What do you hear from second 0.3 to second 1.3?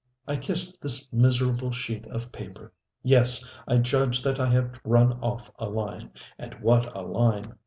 kiss this